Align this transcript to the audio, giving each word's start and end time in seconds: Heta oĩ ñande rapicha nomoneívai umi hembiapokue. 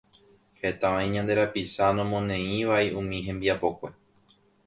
Heta 0.61 0.87
oĩ 0.99 1.07
ñande 1.15 1.33
rapicha 1.39 1.85
nomoneívai 1.99 2.87
umi 3.01 3.17
hembiapokue. 3.27 3.89